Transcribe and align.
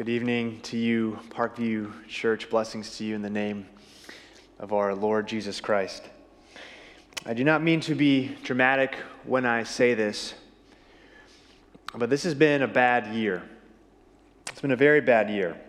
Good 0.00 0.08
evening 0.08 0.62
to 0.62 0.78
you, 0.78 1.18
Parkview 1.28 1.92
Church. 2.08 2.48
Blessings 2.48 2.96
to 2.96 3.04
you 3.04 3.14
in 3.14 3.20
the 3.20 3.28
name 3.28 3.66
of 4.58 4.72
our 4.72 4.94
Lord 4.94 5.28
Jesus 5.28 5.60
Christ. 5.60 6.02
I 7.26 7.34
do 7.34 7.44
not 7.44 7.62
mean 7.62 7.80
to 7.80 7.94
be 7.94 8.34
dramatic 8.42 8.94
when 9.24 9.44
I 9.44 9.64
say 9.64 9.92
this, 9.92 10.32
but 11.94 12.08
this 12.08 12.22
has 12.22 12.32
been 12.32 12.62
a 12.62 12.66
bad 12.66 13.14
year. 13.14 13.42
It's 14.48 14.62
been 14.62 14.70
a 14.70 14.76
very 14.76 15.02
bad 15.02 15.28
year. 15.28 15.60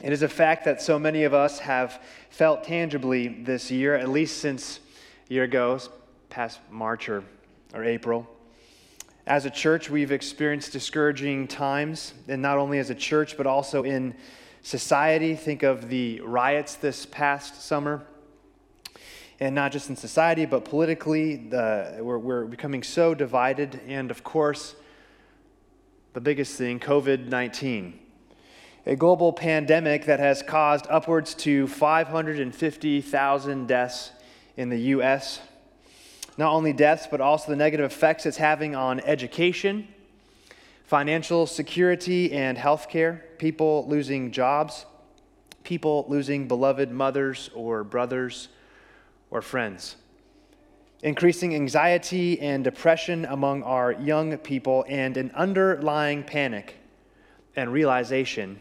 It 0.00 0.12
is 0.12 0.22
a 0.22 0.28
fact 0.28 0.64
that 0.64 0.82
so 0.82 0.98
many 0.98 1.22
of 1.22 1.32
us 1.32 1.60
have 1.60 2.02
felt 2.30 2.64
tangibly 2.64 3.28
this 3.28 3.70
year, 3.70 3.94
at 3.94 4.08
least 4.08 4.38
since 4.38 4.80
a 5.30 5.34
year 5.34 5.44
ago, 5.44 5.78
past 6.30 6.58
March 6.68 7.08
or, 7.08 7.22
or 7.72 7.84
April. 7.84 8.28
As 9.26 9.46
a 9.46 9.50
church, 9.50 9.88
we've 9.88 10.10
experienced 10.10 10.72
discouraging 10.72 11.46
times, 11.46 12.12
and 12.26 12.42
not 12.42 12.58
only 12.58 12.80
as 12.80 12.90
a 12.90 12.94
church, 12.94 13.36
but 13.36 13.46
also 13.46 13.84
in 13.84 14.16
society. 14.62 15.36
Think 15.36 15.62
of 15.62 15.88
the 15.88 16.20
riots 16.22 16.74
this 16.74 17.06
past 17.06 17.62
summer. 17.62 18.02
And 19.38 19.54
not 19.54 19.70
just 19.70 19.88
in 19.88 19.94
society, 19.94 20.44
but 20.44 20.64
politically, 20.64 21.36
the, 21.36 21.98
we're, 22.00 22.18
we're 22.18 22.46
becoming 22.46 22.82
so 22.82 23.14
divided. 23.14 23.80
And 23.86 24.10
of 24.10 24.24
course, 24.24 24.74
the 26.14 26.20
biggest 26.20 26.58
thing 26.58 26.80
COVID 26.80 27.28
19, 27.28 28.00
a 28.86 28.96
global 28.96 29.32
pandemic 29.32 30.06
that 30.06 30.18
has 30.18 30.42
caused 30.42 30.88
upwards 30.90 31.34
to 31.34 31.68
550,000 31.68 33.68
deaths 33.68 34.10
in 34.56 34.68
the 34.68 34.80
U.S., 34.80 35.40
not 36.38 36.52
only 36.52 36.72
deaths, 36.72 37.06
but 37.10 37.20
also 37.20 37.50
the 37.50 37.56
negative 37.56 37.90
effects 37.90 38.26
it's 38.26 38.36
having 38.36 38.74
on 38.74 39.00
education, 39.00 39.88
financial 40.84 41.46
security, 41.46 42.32
and 42.32 42.56
healthcare, 42.56 43.20
people 43.38 43.86
losing 43.88 44.30
jobs, 44.30 44.86
people 45.64 46.06
losing 46.08 46.48
beloved 46.48 46.90
mothers 46.90 47.50
or 47.54 47.84
brothers 47.84 48.48
or 49.30 49.42
friends. 49.42 49.96
Increasing 51.02 51.54
anxiety 51.54 52.40
and 52.40 52.62
depression 52.62 53.24
among 53.24 53.62
our 53.64 53.92
young 53.92 54.36
people, 54.38 54.84
and 54.88 55.16
an 55.16 55.32
underlying 55.34 56.22
panic 56.22 56.76
and 57.56 57.72
realization, 57.72 58.60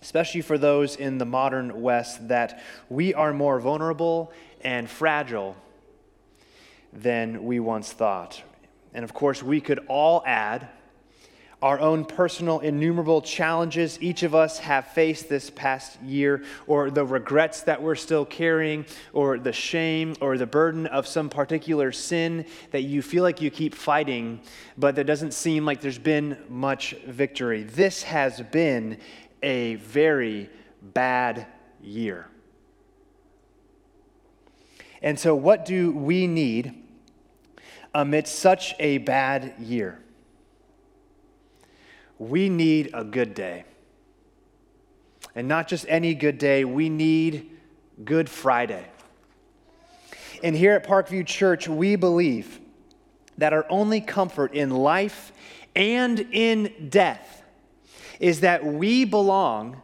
especially 0.00 0.40
for 0.40 0.56
those 0.56 0.96
in 0.96 1.18
the 1.18 1.24
modern 1.24 1.82
West, 1.82 2.28
that 2.28 2.62
we 2.88 3.12
are 3.12 3.32
more 3.32 3.60
vulnerable 3.60 4.32
and 4.62 4.88
fragile 4.88 5.56
than 6.92 7.44
we 7.44 7.60
once 7.60 7.92
thought. 7.92 8.42
And 8.94 9.04
of 9.04 9.14
course, 9.14 9.42
we 9.42 9.60
could 9.60 9.80
all 9.88 10.22
add 10.26 10.68
our 11.60 11.80
own 11.80 12.04
personal 12.04 12.60
innumerable 12.60 13.20
challenges 13.20 13.98
each 14.00 14.22
of 14.22 14.32
us 14.32 14.60
have 14.60 14.86
faced 14.88 15.28
this 15.28 15.50
past 15.50 16.00
year, 16.02 16.44
or 16.68 16.88
the 16.88 17.04
regrets 17.04 17.62
that 17.62 17.82
we're 17.82 17.96
still 17.96 18.24
carrying, 18.24 18.86
or 19.12 19.38
the 19.38 19.52
shame 19.52 20.14
or 20.20 20.38
the 20.38 20.46
burden 20.46 20.86
of 20.86 21.06
some 21.06 21.28
particular 21.28 21.90
sin 21.90 22.46
that 22.70 22.82
you 22.82 23.02
feel 23.02 23.24
like 23.24 23.40
you 23.40 23.50
keep 23.50 23.74
fighting, 23.74 24.40
but 24.76 24.94
there 24.94 25.04
doesn't 25.04 25.34
seem 25.34 25.64
like 25.64 25.80
there's 25.80 25.98
been 25.98 26.38
much 26.48 26.92
victory. 27.06 27.64
This 27.64 28.04
has 28.04 28.40
been 28.40 28.98
a 29.42 29.74
very 29.76 30.48
bad 30.80 31.46
year. 31.82 32.28
And 35.02 35.18
so, 35.18 35.34
what 35.34 35.64
do 35.64 35.92
we 35.92 36.26
need 36.26 36.74
amidst 37.94 38.38
such 38.38 38.74
a 38.78 38.98
bad 38.98 39.54
year? 39.58 40.00
We 42.18 42.48
need 42.48 42.90
a 42.92 43.04
good 43.04 43.34
day. 43.34 43.64
And 45.34 45.46
not 45.46 45.68
just 45.68 45.86
any 45.88 46.14
good 46.14 46.38
day, 46.38 46.64
we 46.64 46.88
need 46.88 47.50
Good 48.04 48.28
Friday. 48.28 48.84
And 50.42 50.54
here 50.54 50.72
at 50.72 50.86
Parkview 50.86 51.26
Church, 51.26 51.68
we 51.68 51.96
believe 51.96 52.60
that 53.38 53.52
our 53.52 53.66
only 53.68 54.00
comfort 54.00 54.54
in 54.54 54.70
life 54.70 55.32
and 55.74 56.20
in 56.32 56.88
death 56.88 57.42
is 58.18 58.40
that 58.40 58.64
we 58.64 59.04
belong 59.04 59.80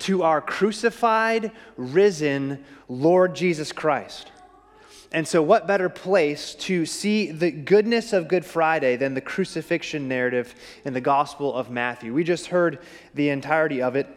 to 0.00 0.22
our 0.22 0.40
crucified, 0.40 1.52
risen 1.76 2.64
Lord 2.88 3.34
Jesus 3.34 3.72
Christ. 3.72 4.30
And 5.12 5.26
so, 5.26 5.40
what 5.40 5.66
better 5.66 5.88
place 5.88 6.54
to 6.56 6.84
see 6.84 7.30
the 7.30 7.50
goodness 7.50 8.12
of 8.12 8.28
Good 8.28 8.44
Friday 8.44 8.96
than 8.96 9.14
the 9.14 9.20
crucifixion 9.20 10.08
narrative 10.08 10.54
in 10.84 10.94
the 10.94 11.00
Gospel 11.00 11.54
of 11.54 11.70
Matthew? 11.70 12.12
We 12.12 12.24
just 12.24 12.46
heard 12.48 12.80
the 13.14 13.28
entirety 13.28 13.80
of 13.80 13.94
it 13.94 14.08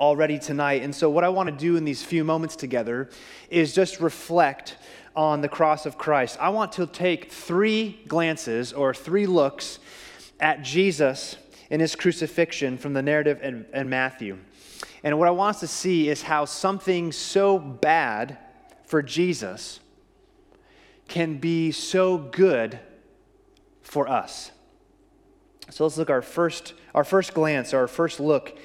already 0.00 0.38
tonight. 0.38 0.82
And 0.82 0.94
so, 0.94 1.08
what 1.08 1.24
I 1.24 1.28
want 1.28 1.48
to 1.48 1.56
do 1.56 1.76
in 1.76 1.84
these 1.84 2.02
few 2.02 2.24
moments 2.24 2.56
together 2.56 3.08
is 3.48 3.74
just 3.74 4.00
reflect 4.00 4.76
on 5.14 5.40
the 5.40 5.48
cross 5.48 5.86
of 5.86 5.98
Christ. 5.98 6.36
I 6.40 6.48
want 6.48 6.72
to 6.72 6.86
take 6.86 7.30
three 7.30 8.00
glances 8.08 8.72
or 8.72 8.92
three 8.94 9.26
looks 9.26 9.78
at 10.40 10.62
Jesus 10.62 11.36
in 11.70 11.80
his 11.80 11.94
crucifixion 11.94 12.78
from 12.78 12.92
the 12.92 13.02
narrative 13.02 13.40
in, 13.42 13.66
in 13.72 13.88
Matthew. 13.88 14.38
And 15.02 15.18
what 15.18 15.28
I 15.28 15.32
want 15.32 15.56
us 15.56 15.60
to 15.60 15.68
see 15.68 16.08
is 16.08 16.22
how 16.22 16.44
something 16.44 17.12
so 17.12 17.58
bad 17.58 18.38
for 18.84 19.02
Jesus 19.02 19.80
can 21.08 21.38
be 21.38 21.72
so 21.72 22.18
good 22.18 22.78
for 23.82 24.08
us. 24.08 24.52
So 25.70 25.84
let's 25.84 25.98
look 25.98 26.10
our 26.10 26.22
first 26.22 26.74
our 26.94 27.04
first 27.04 27.34
glance, 27.34 27.74
our 27.74 27.86
first 27.86 28.20
look 28.20 28.58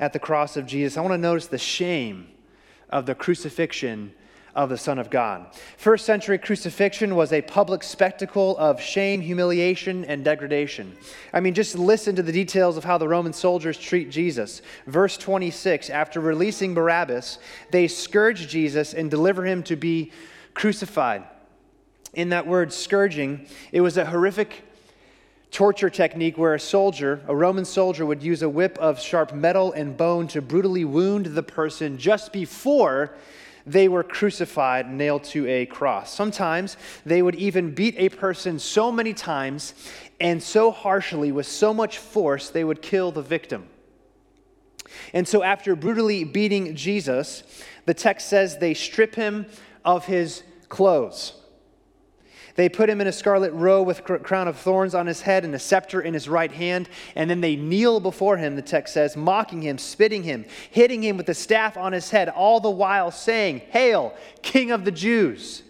at 0.00 0.12
the 0.12 0.18
cross 0.18 0.56
of 0.56 0.66
Jesus. 0.66 0.96
I 0.96 1.00
want 1.00 1.12
to 1.12 1.18
notice 1.18 1.46
the 1.46 1.58
shame 1.58 2.28
of 2.90 3.06
the 3.06 3.14
crucifixion 3.14 4.12
of 4.54 4.68
the 4.68 4.76
Son 4.76 4.98
of 4.98 5.08
God. 5.08 5.46
First 5.76 6.04
century 6.04 6.36
crucifixion 6.36 7.14
was 7.14 7.32
a 7.32 7.42
public 7.42 7.82
spectacle 7.82 8.56
of 8.58 8.80
shame, 8.80 9.20
humiliation, 9.20 10.04
and 10.04 10.24
degradation. 10.24 10.96
I 11.32 11.40
mean, 11.40 11.54
just 11.54 11.76
listen 11.76 12.16
to 12.16 12.22
the 12.22 12.32
details 12.32 12.76
of 12.76 12.84
how 12.84 12.98
the 12.98 13.06
Roman 13.06 13.32
soldiers 13.32 13.78
treat 13.78 14.10
Jesus. 14.10 14.62
Verse 14.86 15.16
26 15.16 15.90
After 15.90 16.20
releasing 16.20 16.74
Barabbas, 16.74 17.38
they 17.70 17.86
scourge 17.86 18.48
Jesus 18.48 18.94
and 18.94 19.10
deliver 19.10 19.44
him 19.46 19.62
to 19.64 19.76
be 19.76 20.12
crucified 20.54 21.24
in 22.14 22.30
that 22.30 22.46
word 22.46 22.72
scourging, 22.72 23.46
it 23.72 23.80
was 23.80 23.96
a 23.96 24.04
horrific 24.04 24.62
torture 25.50 25.90
technique 25.90 26.36
where 26.36 26.54
a 26.54 26.60
soldier, 26.60 27.22
a 27.26 27.34
Roman 27.34 27.64
soldier, 27.64 28.04
would 28.04 28.22
use 28.22 28.42
a 28.42 28.48
whip 28.48 28.78
of 28.78 29.00
sharp 29.00 29.32
metal 29.32 29.72
and 29.72 29.96
bone 29.96 30.28
to 30.28 30.42
brutally 30.42 30.84
wound 30.84 31.26
the 31.26 31.42
person 31.42 31.98
just 31.98 32.32
before 32.32 33.14
they 33.66 33.88
were 33.88 34.02
crucified, 34.02 34.90
nailed 34.90 35.24
to 35.24 35.46
a 35.46 35.66
cross. 35.66 36.12
Sometimes 36.12 36.76
they 37.04 37.22
would 37.22 37.34
even 37.34 37.74
beat 37.74 37.94
a 37.98 38.08
person 38.08 38.58
so 38.58 38.90
many 38.90 39.12
times 39.12 39.74
and 40.20 40.42
so 40.42 40.70
harshly, 40.70 41.30
with 41.30 41.46
so 41.46 41.72
much 41.72 41.98
force, 41.98 42.50
they 42.50 42.64
would 42.64 42.82
kill 42.82 43.12
the 43.12 43.22
victim. 43.22 43.68
And 45.12 45.28
so, 45.28 45.42
after 45.42 45.76
brutally 45.76 46.24
beating 46.24 46.74
Jesus, 46.74 47.44
the 47.84 47.94
text 47.94 48.28
says 48.28 48.58
they 48.58 48.74
strip 48.74 49.14
him 49.14 49.46
of 49.84 50.06
his 50.06 50.42
clothes. 50.68 51.37
They 52.58 52.68
put 52.68 52.90
him 52.90 53.00
in 53.00 53.06
a 53.06 53.12
scarlet 53.12 53.52
robe 53.52 53.86
with 53.86 54.00
a 54.10 54.18
crown 54.18 54.48
of 54.48 54.56
thorns 54.56 54.92
on 54.92 55.06
his 55.06 55.20
head 55.20 55.44
and 55.44 55.54
a 55.54 55.60
scepter 55.60 56.00
in 56.00 56.12
his 56.12 56.28
right 56.28 56.50
hand. 56.50 56.88
And 57.14 57.30
then 57.30 57.40
they 57.40 57.54
kneel 57.54 58.00
before 58.00 58.36
him, 58.36 58.56
the 58.56 58.62
text 58.62 58.94
says, 58.94 59.16
mocking 59.16 59.62
him, 59.62 59.78
spitting 59.78 60.24
him, 60.24 60.44
hitting 60.72 61.00
him 61.00 61.16
with 61.16 61.26
the 61.26 61.34
staff 61.34 61.76
on 61.76 61.92
his 61.92 62.10
head, 62.10 62.28
all 62.28 62.58
the 62.58 62.68
while 62.68 63.12
saying, 63.12 63.60
Hail, 63.70 64.12
King 64.42 64.72
of 64.72 64.84
the 64.84 64.90
Jews! 64.90 65.62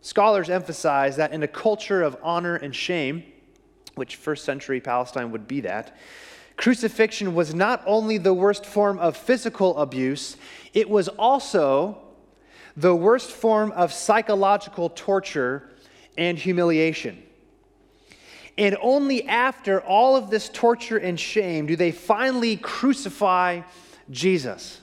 Scholars 0.00 0.50
emphasize 0.50 1.14
that 1.14 1.30
in 1.30 1.44
a 1.44 1.48
culture 1.48 2.02
of 2.02 2.16
honor 2.24 2.56
and 2.56 2.74
shame, 2.74 3.22
which 3.94 4.16
first 4.16 4.44
century 4.44 4.80
Palestine 4.80 5.30
would 5.30 5.46
be 5.46 5.60
that, 5.60 5.96
crucifixion 6.56 7.36
was 7.36 7.54
not 7.54 7.80
only 7.86 8.18
the 8.18 8.34
worst 8.34 8.66
form 8.66 8.98
of 8.98 9.16
physical 9.16 9.78
abuse, 9.78 10.38
it 10.72 10.90
was 10.90 11.06
also 11.06 12.02
the 12.76 12.96
worst 12.96 13.30
form 13.30 13.70
of 13.70 13.92
psychological 13.92 14.90
torture 14.90 15.70
and 16.16 16.38
humiliation. 16.38 17.22
And 18.56 18.76
only 18.80 19.26
after 19.26 19.80
all 19.80 20.16
of 20.16 20.30
this 20.30 20.48
torture 20.48 20.96
and 20.96 21.18
shame 21.18 21.66
do 21.66 21.76
they 21.76 21.90
finally 21.90 22.56
crucify 22.56 23.62
Jesus. 24.10 24.80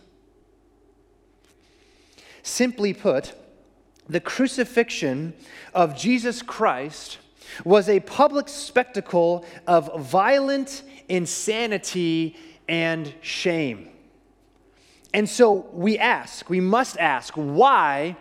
Simply 2.44 2.94
put, 2.94 3.34
the 4.10 4.20
crucifixion 4.20 5.34
of 5.74 5.96
Jesus 5.96 6.42
Christ 6.42 7.20
was 7.64 7.88
a 7.88 8.00
public 8.02 8.50
spectacle 8.50 9.46
of 9.68 9.90
violent 10.02 10.84
insanity 11.08 12.36
and 12.68 13.14
shame. 13.22 13.90
And 15.14 15.30
so 15.30 15.68
we 15.74 15.98
ask, 15.98 16.50
we 16.50 16.60
must 16.60 16.98
ask, 16.98 17.34
why 17.36 18.16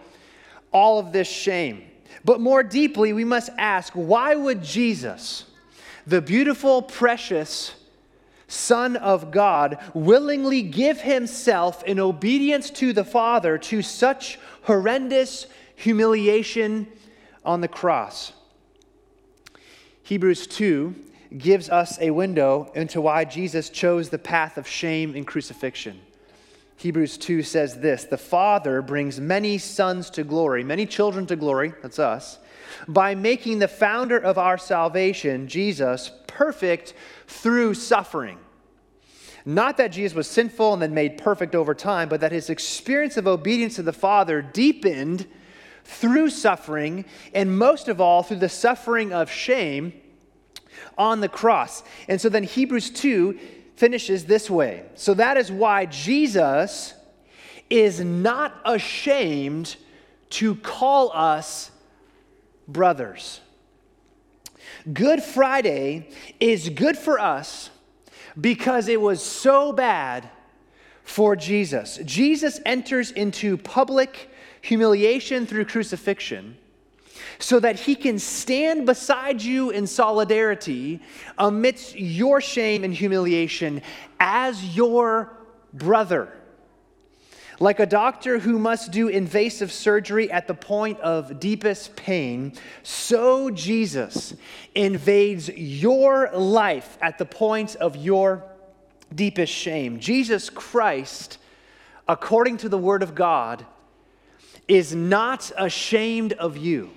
all 0.73 0.99
of 0.99 1.13
this 1.13 1.29
shame? 1.29 1.90
But 2.25 2.41
more 2.41 2.63
deeply, 2.63 3.13
we 3.13 3.25
must 3.25 3.51
ask 3.57 3.93
why 3.95 4.35
would 4.35 4.63
Jesus, 4.63 5.45
the 6.07 6.21
beautiful, 6.21 6.83
precious 6.83 7.75
Son 8.47 8.97
of 8.97 9.31
God, 9.31 9.79
willingly 9.95 10.63
give 10.63 11.01
himself 11.01 11.85
in 11.85 12.01
obedience 12.01 12.69
to 12.71 12.93
the 12.93 13.05
Father 13.05 13.57
to 13.59 13.81
such 13.81 14.39
horrendous 14.63 15.47
humiliation 15.77 16.89
on 17.45 17.61
the 17.61 17.69
cross. 17.69 18.33
Hebrews 20.03 20.47
2 20.49 20.95
gives 21.39 21.71
us 21.71 21.99
a 22.01 22.11
window 22.11 22.71
into 22.75 23.01
why 23.01 23.25
Jesus 23.25 23.71
chose 23.71 24.09
the 24.09 24.19
path 24.19 24.59
of 24.59 24.67
shame 24.67 25.15
and 25.15 25.27
crucifixion. 25.27 26.01
Hebrews 26.81 27.19
2 27.19 27.43
says 27.43 27.81
this 27.81 28.05
The 28.05 28.17
Father 28.17 28.81
brings 28.81 29.21
many 29.21 29.59
sons 29.59 30.09
to 30.11 30.25
glory, 30.25 30.65
many 30.65 30.87
children 30.87 31.27
to 31.27 31.37
glory, 31.37 31.75
that's 31.83 31.99
us, 31.99 32.39
by 32.89 33.15
making 33.15 33.59
the 33.59 33.69
founder 33.69 34.17
of 34.17 34.39
our 34.39 34.57
salvation, 34.57 35.47
Jesus, 35.47 36.11
perfect 36.27 36.95
through 37.27 37.75
suffering. 37.75 38.39
Not 39.45 39.77
that 39.77 39.89
Jesus 39.89 40.17
was 40.17 40.27
sinful 40.27 40.73
and 40.73 40.81
then 40.81 40.95
made 40.95 41.19
perfect 41.19 41.55
over 41.55 41.75
time, 41.75 42.09
but 42.09 42.23
that 42.23 42.33
his 42.33 42.49
experience 42.49 43.19
of 43.19 43.27
obedience 43.27 43.77
to 43.77 43.83
the 43.83 43.93
Father 43.93 44.41
deepened 44.41 45.27
through 45.85 46.31
suffering, 46.31 47.05
and 47.35 47.59
most 47.59 47.89
of 47.89 48.01
all, 48.01 48.23
through 48.23 48.39
the 48.39 48.49
suffering 48.49 49.13
of 49.13 49.31
shame 49.31 49.93
on 50.97 51.21
the 51.21 51.29
cross. 51.29 51.83
And 52.09 52.19
so 52.19 52.31
then 52.31 52.45
Hebrews 52.45 52.89
2 52.89 53.39
finishes 53.81 54.27
this 54.27 54.51
way. 54.51 54.83
So 54.95 55.15
that 55.15 55.39
is 55.39 55.51
why 55.51 55.87
Jesus 55.87 56.93
is 57.71 57.99
not 57.99 58.61
ashamed 58.67 59.75
to 60.29 60.55
call 60.57 61.11
us 61.15 61.71
brothers. 62.69 63.41
Good 64.93 65.23
Friday 65.23 66.11
is 66.39 66.69
good 66.69 66.99
for 66.99 67.19
us 67.19 67.71
because 68.39 68.87
it 68.87 69.01
was 69.01 69.23
so 69.23 69.73
bad 69.73 70.29
for 71.03 71.35
Jesus. 71.35 71.99
Jesus 72.05 72.61
enters 72.67 73.11
into 73.11 73.57
public 73.57 74.31
humiliation 74.61 75.47
through 75.47 75.65
crucifixion 75.65 76.59
so 77.41 77.59
that 77.59 77.81
he 77.81 77.95
can 77.95 78.19
stand 78.19 78.87
beside 78.87 79.43
you 79.43 79.71
in 79.71 79.87
solidarity 79.87 81.01
amidst 81.39 81.97
your 81.97 82.41
shame 82.41 82.85
and 82.85 82.95
humiliation 82.95 83.83
as 84.21 84.77
your 84.77 85.33
brother. 85.73 86.29
Like 87.59 87.81
a 87.81 87.87
doctor 87.87 88.39
who 88.39 88.59
must 88.59 88.91
do 88.91 89.09
invasive 89.09 89.71
surgery 89.73 90.31
at 90.31 90.47
the 90.47 90.55
point 90.55 91.01
of 91.01 91.41
deepest 91.41 91.97
pain, 91.97 92.55
so 92.83 93.51
Jesus 93.51 94.35
invades 94.75 95.49
your 95.49 96.31
life 96.33 96.97
at 97.03 97.19
the 97.19 97.27
point 97.27 97.77
of 97.77 97.97
your 97.97 98.45
deepest 99.15 99.53
shame. 99.53 99.99
Jesus 100.01 100.49
Christ, 100.49 101.39
according 102.09 102.59
to 102.59 102.69
the 102.69 102.79
Word 102.79 103.03
of 103.03 103.15
God, 103.15 103.67
is 104.67 104.95
not 104.95 105.51
ashamed 105.59 106.33
of 106.35 106.57
you. 106.57 106.91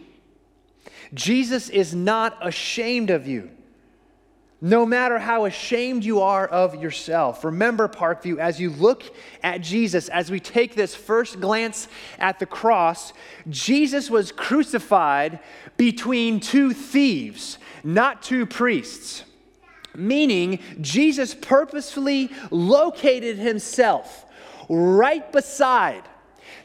Jesus 1.13 1.69
is 1.69 1.93
not 1.93 2.37
ashamed 2.41 3.09
of 3.09 3.27
you 3.27 3.49
no 4.63 4.85
matter 4.85 5.19
how 5.19 5.43
ashamed 5.43 6.05
you 6.05 6.21
are 6.21 6.47
of 6.47 6.81
yourself. 6.81 7.43
Remember, 7.43 7.89
Parkview, 7.89 8.37
as 8.37 8.61
you 8.61 8.69
look 8.69 9.03
at 9.43 9.59
Jesus, 9.59 10.07
as 10.07 10.31
we 10.31 10.39
take 10.39 10.73
this 10.73 10.95
first 10.95 11.41
glance 11.41 11.89
at 12.17 12.39
the 12.39 12.45
cross, 12.45 13.11
Jesus 13.49 14.09
was 14.09 14.31
crucified 14.31 15.39
between 15.75 16.39
two 16.39 16.71
thieves, 16.71 17.57
not 17.83 18.23
two 18.23 18.45
priests. 18.45 19.25
Meaning, 19.95 20.59
Jesus 20.79 21.35
purposefully 21.35 22.31
located 22.49 23.37
himself 23.37 24.25
right 24.69 25.29
beside 25.33 26.03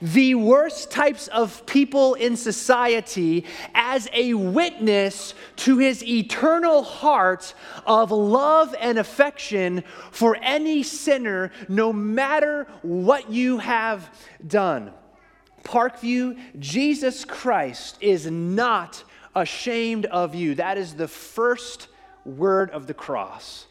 the 0.01 0.35
worst 0.35 0.91
types 0.91 1.29
of 1.29 1.67
people 1.67 2.15
in 2.15 2.37
society 2.37 3.45
as 3.75 4.09
a 4.13 4.35
witness 4.35 5.35
to 5.57 5.79
his 5.79 6.05
eternal 6.05 6.83
heart 6.83 7.55
of 7.87 8.11
love 8.11 8.75
and 8.81 8.99
affection 8.99 9.83
for 10.11 10.37
any 10.43 10.83
sinner, 10.83 11.51
no 11.69 11.93
matter 11.93 12.67
what 12.83 13.31
you 13.31 13.59
have 13.59 14.09
done. 14.47 14.93
Parkview, 15.65 16.39
Jesus 16.59 17.25
Christ 17.25 17.99
is 18.01 18.31
not 18.31 19.05
ashamed 19.35 20.07
of 20.07 20.35
you. 20.35 20.55
That 20.55 20.79
is 20.79 20.95
the 20.95 21.09
first 21.09 21.89
word 22.25 22.71
of 22.71 22.87
the 22.87 22.95
cross. 22.95 23.67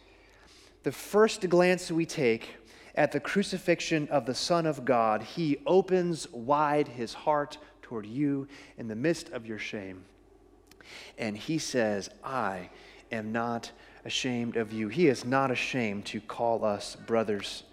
The 0.83 0.91
first 0.91 1.47
glance 1.49 1.91
we 1.91 2.05
take 2.05 2.56
at 2.97 3.11
the 3.11 3.19
crucifixion 3.19 4.07
of 4.09 4.25
the 4.25 4.33
Son 4.33 4.65
of 4.65 4.83
God, 4.83 5.21
he 5.21 5.59
opens 5.67 6.29
wide 6.31 6.87
his 6.87 7.13
heart 7.13 7.59
toward 7.83 8.07
you 8.07 8.47
in 8.77 8.87
the 8.87 8.95
midst 8.95 9.29
of 9.29 9.45
your 9.45 9.59
shame. 9.59 10.03
And 11.17 11.37
he 11.37 11.59
says, 11.59 12.09
I 12.23 12.69
am 13.11 13.31
not 13.31 13.71
ashamed 14.03 14.57
of 14.57 14.73
you. 14.73 14.87
He 14.87 15.07
is 15.07 15.23
not 15.23 15.51
ashamed 15.51 16.05
to 16.07 16.19
call 16.19 16.65
us 16.65 16.95
brothers 16.95 17.63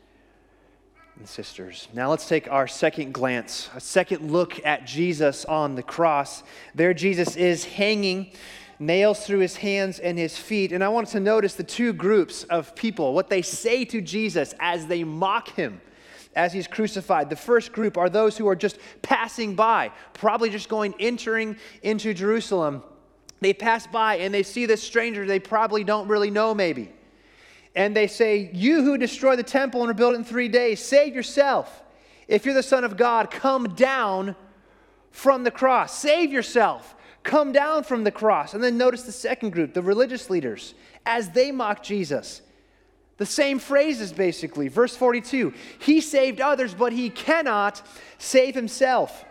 and 1.16 1.28
sisters. 1.28 1.88
Now 1.94 2.10
let's 2.10 2.28
take 2.28 2.50
our 2.50 2.66
second 2.66 3.14
glance, 3.14 3.70
a 3.74 3.80
second 3.80 4.30
look 4.30 4.64
at 4.66 4.84
Jesus 4.84 5.44
on 5.46 5.74
the 5.74 5.82
cross. 5.82 6.42
There, 6.74 6.92
Jesus 6.92 7.36
is 7.36 7.64
hanging 7.64 8.32
nails 8.78 9.26
through 9.26 9.40
his 9.40 9.56
hands 9.56 9.98
and 9.98 10.18
his 10.18 10.36
feet. 10.36 10.72
And 10.72 10.82
I 10.82 10.88
want 10.88 11.08
to 11.08 11.20
notice 11.20 11.54
the 11.54 11.64
two 11.64 11.92
groups 11.92 12.44
of 12.44 12.74
people, 12.74 13.14
what 13.14 13.28
they 13.28 13.42
say 13.42 13.84
to 13.86 14.00
Jesus 14.00 14.54
as 14.60 14.86
they 14.86 15.04
mock 15.04 15.48
him 15.50 15.80
as 16.36 16.52
he's 16.52 16.66
crucified. 16.66 17.30
The 17.30 17.36
first 17.36 17.72
group 17.72 17.96
are 17.96 18.08
those 18.08 18.36
who 18.36 18.48
are 18.48 18.56
just 18.56 18.78
passing 19.02 19.54
by, 19.54 19.92
probably 20.12 20.50
just 20.50 20.68
going 20.68 20.94
entering 20.98 21.56
into 21.82 22.14
Jerusalem. 22.14 22.82
They 23.40 23.52
pass 23.52 23.86
by 23.86 24.16
and 24.16 24.32
they 24.32 24.42
see 24.42 24.66
this 24.66 24.82
stranger 24.82 25.26
they 25.26 25.38
probably 25.40 25.84
don't 25.84 26.08
really 26.08 26.30
know, 26.30 26.54
maybe. 26.54 26.90
And 27.76 27.94
they 27.94 28.06
say, 28.06 28.50
You 28.52 28.82
who 28.82 28.98
destroy 28.98 29.36
the 29.36 29.42
temple 29.42 29.80
and 29.80 29.88
rebuild 29.88 30.14
it 30.14 30.18
in 30.18 30.24
three 30.24 30.48
days, 30.48 30.80
save 30.80 31.14
yourself. 31.14 31.82
If 32.28 32.44
you're 32.44 32.54
the 32.54 32.62
Son 32.62 32.84
of 32.84 32.96
God, 32.96 33.30
come 33.30 33.74
down 33.74 34.36
from 35.10 35.44
the 35.44 35.50
cross. 35.50 35.96
Save 35.98 36.32
yourself. 36.32 36.93
Come 37.24 37.52
down 37.52 37.82
from 37.82 38.04
the 38.04 38.12
cross. 38.12 38.54
And 38.54 38.62
then 38.62 38.78
notice 38.78 39.02
the 39.02 39.12
second 39.12 39.50
group, 39.50 39.74
the 39.74 39.82
religious 39.82 40.30
leaders, 40.30 40.74
as 41.04 41.30
they 41.30 41.50
mock 41.50 41.82
Jesus. 41.82 42.42
The 43.16 43.26
same 43.26 43.58
phrases, 43.58 44.12
basically. 44.12 44.68
Verse 44.68 44.94
42 44.94 45.54
He 45.78 46.00
saved 46.00 46.40
others, 46.40 46.74
but 46.74 46.92
he 46.92 47.10
cannot 47.10 47.82
save 48.18 48.54
himself. 48.54 49.24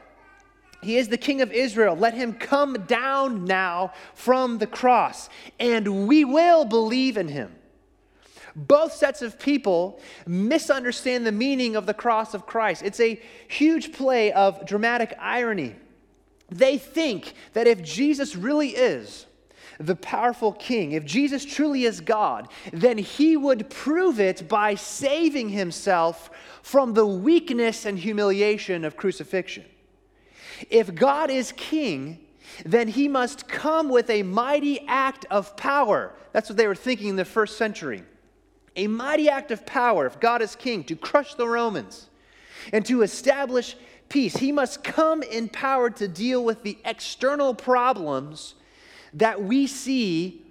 He 0.82 0.98
is 0.98 1.08
the 1.08 1.18
King 1.18 1.42
of 1.42 1.52
Israel. 1.52 1.96
Let 1.96 2.14
him 2.14 2.34
come 2.34 2.86
down 2.88 3.46
now 3.46 3.94
from 4.16 4.58
the 4.58 4.68
cross, 4.68 5.30
and 5.60 6.08
we 6.08 6.26
will 6.26 6.66
believe 6.66 7.16
in 7.16 7.30
him. 7.30 7.56
Both 8.56 8.94
sets 8.94 9.22
of 9.22 9.40
people 9.40 10.00
misunderstand 10.28 11.26
the 11.26 11.32
meaning 11.32 11.76
of 11.76 11.86
the 11.86 11.94
cross 11.94 12.34
of 12.34 12.46
Christ. 12.46 12.84
It's 12.84 13.00
a 13.00 13.20
huge 13.48 13.94
play 13.94 14.32
of 14.32 14.66
dramatic 14.66 15.16
irony. 15.20 15.76
They 16.54 16.78
think 16.78 17.34
that 17.54 17.66
if 17.66 17.82
Jesus 17.82 18.36
really 18.36 18.70
is 18.70 19.26
the 19.80 19.96
powerful 19.96 20.54
king, 20.54 20.92
if 20.92 21.04
Jesus 21.04 21.44
truly 21.44 21.86
is 21.86 22.00
God, 22.00 22.48
then 22.72 23.00
he 23.00 23.36
would 23.36 23.72
prove 23.72 24.20
it 24.20 24.48
by 24.48 24.76
saving 24.76 25.50
himself 25.50 26.30
from 26.62 26.94
the 26.94 27.08
weakness 27.08 27.86
and 27.86 27.98
humiliation 27.98 28.86
of 28.86 28.96
crucifixion. 28.96 29.66
If 30.70 30.94
God 30.94 31.32
is 31.32 31.52
king, 31.54 32.20
then 32.64 32.88
he 32.88 33.08
must 33.08 33.48
come 33.48 33.90
with 33.90 34.12
a 34.12 34.22
mighty 34.22 34.88
act 34.88 35.26
of 35.32 35.58
power. 35.58 36.14
That's 36.34 36.50
what 36.50 36.58
they 36.58 36.68
were 36.68 36.76
thinking 36.76 37.08
in 37.08 37.16
the 37.16 37.26
first 37.26 37.58
century. 37.58 38.04
A 38.76 38.86
mighty 38.86 39.28
act 39.28 39.50
of 39.50 39.66
power, 39.66 40.06
if 40.06 40.20
God 40.20 40.44
is 40.44 40.56
king, 40.56 40.84
to 40.84 40.96
crush 40.96 41.34
the 41.34 41.48
Romans 41.48 42.10
and 42.72 42.86
to 42.86 43.02
establish 43.02 43.76
peace. 44.14 44.38
He 44.38 44.52
must 44.52 44.84
come 44.84 45.24
empowered 45.24 45.96
to 45.96 46.08
deal 46.08 46.46
with 46.46 46.62
the 46.62 46.78
external 46.86 47.56
problems 47.56 48.54
that 49.16 49.42
we 49.42 49.66
see 49.66 50.46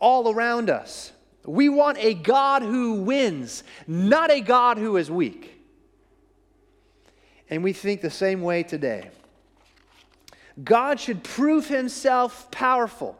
all 0.00 0.34
around 0.34 0.68
us. 0.68 1.12
We 1.44 1.68
want 1.68 1.98
a 1.98 2.14
God 2.14 2.62
who 2.62 2.94
wins, 2.94 3.62
not 3.86 4.32
a 4.32 4.40
God 4.40 4.76
who 4.76 4.96
is 4.96 5.08
weak. 5.08 5.62
And 7.48 7.62
we 7.62 7.72
think 7.72 8.00
the 8.00 8.10
same 8.10 8.42
way 8.42 8.64
today. 8.64 9.10
God 10.64 10.98
should 10.98 11.22
prove 11.22 11.68
himself 11.68 12.50
powerful 12.50 13.16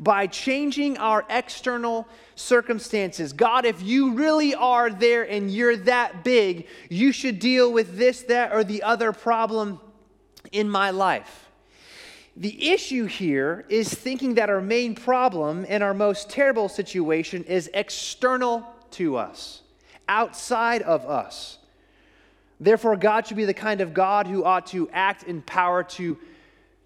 by 0.00 0.26
changing 0.26 0.96
our 0.96 1.26
external 1.28 2.08
circumstances. 2.34 3.34
God, 3.34 3.66
if 3.66 3.82
you 3.82 4.14
really 4.14 4.54
are 4.54 4.88
there 4.88 5.30
and 5.30 5.50
you're 5.50 5.76
that 5.76 6.24
big, 6.24 6.66
you 6.88 7.12
should 7.12 7.38
deal 7.38 7.70
with 7.70 7.98
this, 7.98 8.22
that, 8.22 8.52
or 8.52 8.64
the 8.64 8.82
other 8.82 9.12
problem 9.12 9.78
in 10.50 10.68
my 10.70 10.90
life. 10.90 11.50
The 12.34 12.70
issue 12.70 13.04
here 13.04 13.66
is 13.68 13.92
thinking 13.92 14.34
that 14.34 14.48
our 14.48 14.62
main 14.62 14.94
problem 14.94 15.66
and 15.68 15.82
our 15.82 15.92
most 15.92 16.30
terrible 16.30 16.70
situation 16.70 17.44
is 17.44 17.70
external 17.74 18.64
to 18.92 19.16
us, 19.16 19.60
outside 20.08 20.80
of 20.80 21.04
us. 21.04 21.58
Therefore, 22.58 22.96
God 22.96 23.26
should 23.26 23.36
be 23.36 23.44
the 23.44 23.52
kind 23.52 23.82
of 23.82 23.92
God 23.92 24.26
who 24.26 24.44
ought 24.44 24.66
to 24.68 24.88
act 24.92 25.24
in 25.24 25.42
power 25.42 25.82
to 25.82 26.16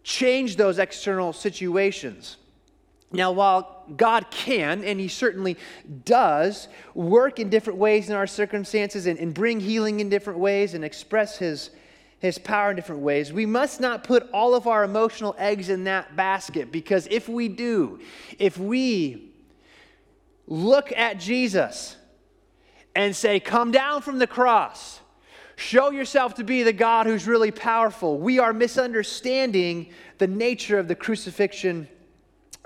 change 0.03 0.57
those 0.57 0.79
external 0.81 1.33
situations. 1.33 2.39
Now, 3.13 3.31
while 3.33 3.85
God 3.97 4.31
can, 4.31 4.83
and 4.83 4.99
He 4.99 5.09
certainly 5.09 5.57
does, 6.05 6.69
work 6.95 7.39
in 7.39 7.49
different 7.49 7.79
ways 7.79 8.09
in 8.09 8.17
our 8.17 8.27
circumstances 8.27 9.07
and, 9.07 9.19
and, 9.19 9.33
bring 9.33 9.61
healing 9.61 10.01
in 10.01 10.09
different 10.09 10.39
ways 10.39 10.75
and 10.75 10.85
express 10.85 11.39
His, 11.39 11.71
His 12.19 12.39
power 12.39 12.71
in 12.71 12.77
different 12.77 13.03
ways, 13.03 13.33
we 13.33 13.47
must 13.47 13.81
not 13.81 14.05
put 14.05 14.29
all 14.33 14.55
of 14.55 14.67
our 14.67 14.83
emotional 14.85 15.35
eggs 15.39 15.69
in 15.69 15.85
that 15.85 16.17
basket. 16.17 16.73
Because 16.73 17.07
if 17.11 17.29
we 17.29 17.49
do, 17.49 18.01
if 18.39 18.59
we 18.59 19.33
look 20.47 20.93
at 20.93 21.21
Jesus 21.21 21.97
and 22.97 23.15
say, 23.15 23.39
Come 23.39 23.71
down 23.71 24.03
from 24.03 24.19
the 24.19 24.27
cross, 24.27 25.01
show 25.57 25.91
yourself 25.91 26.35
to 26.35 26.45
be 26.45 26.63
the 26.63 26.73
God 26.73 27.07
who's 27.07 27.27
really 27.27 27.51
powerful, 27.51 28.19
we 28.19 28.39
are 28.39 28.53
misunderstanding 28.53 29.91
the 30.19 30.27
nature 30.27 30.79
of 30.79 30.89
the 30.89 30.95
crucifixion 30.95 31.89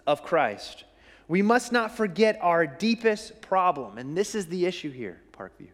of 0.08 0.22
Christ. 0.22 0.84
We 1.28 1.42
must 1.42 1.70
not 1.70 1.94
forget 1.94 2.38
our 2.40 2.66
deepest 2.66 3.42
problem, 3.42 3.98
and 3.98 4.16
this 4.16 4.34
is 4.34 4.46
the 4.46 4.64
issue 4.64 4.90
here, 4.90 5.20
Parkview. 5.36 5.68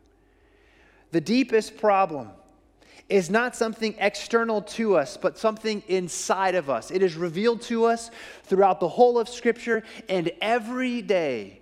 The 1.12 1.20
deepest 1.20 1.78
problem 1.78 2.30
is 3.08 3.30
not 3.30 3.54
something 3.54 3.94
external 4.00 4.60
to 4.62 4.96
us, 4.96 5.16
but 5.16 5.38
something 5.38 5.84
inside 5.86 6.56
of 6.56 6.68
us. 6.68 6.90
It 6.90 7.00
is 7.00 7.14
revealed 7.14 7.62
to 7.62 7.84
us 7.84 8.10
throughout 8.42 8.80
the 8.80 8.88
whole 8.88 9.18
of 9.18 9.28
Scripture, 9.28 9.84
and 10.08 10.32
every 10.42 11.00
day 11.00 11.60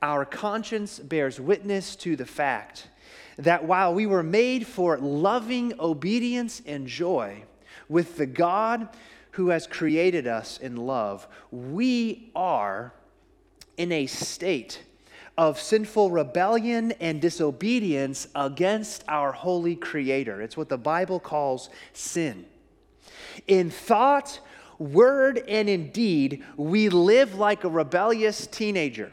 our 0.00 0.24
conscience 0.24 0.98
bears 0.98 1.38
witness 1.38 1.94
to 1.96 2.16
the 2.16 2.24
fact 2.24 2.88
that 3.36 3.66
while 3.66 3.92
we 3.92 4.06
were 4.06 4.22
made 4.22 4.66
for 4.66 4.96
loving 4.96 5.74
obedience 5.78 6.62
and 6.64 6.86
joy 6.86 7.42
with 7.90 8.16
the 8.16 8.26
God 8.26 8.88
who 9.34 9.48
has 9.48 9.66
created 9.66 10.28
us 10.28 10.58
in 10.58 10.76
love, 10.76 11.26
we 11.50 12.30
are 12.36 12.94
in 13.76 13.90
a 13.90 14.06
state 14.06 14.80
of 15.36 15.58
sinful 15.58 16.12
rebellion 16.12 16.92
and 17.00 17.20
disobedience 17.20 18.28
against 18.36 19.02
our 19.08 19.32
holy 19.32 19.74
Creator. 19.74 20.40
It's 20.40 20.56
what 20.56 20.68
the 20.68 20.78
Bible 20.78 21.18
calls 21.18 21.68
sin. 21.92 22.46
In 23.48 23.70
thought, 23.70 24.38
word, 24.78 25.42
and 25.48 25.68
in 25.68 25.90
deed, 25.90 26.44
we 26.56 26.88
live 26.88 27.34
like 27.34 27.64
a 27.64 27.68
rebellious 27.68 28.46
teenager, 28.46 29.12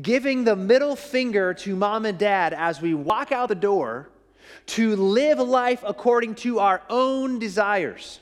giving 0.00 0.44
the 0.44 0.54
middle 0.54 0.94
finger 0.94 1.52
to 1.54 1.74
mom 1.74 2.06
and 2.06 2.16
dad 2.16 2.52
as 2.52 2.80
we 2.80 2.94
walk 2.94 3.32
out 3.32 3.48
the 3.48 3.56
door 3.56 4.08
to 4.66 4.94
live 4.94 5.40
life 5.40 5.82
according 5.84 6.36
to 6.36 6.60
our 6.60 6.80
own 6.88 7.40
desires. 7.40 8.20